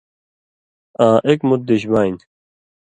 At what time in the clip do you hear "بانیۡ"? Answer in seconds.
1.91-2.21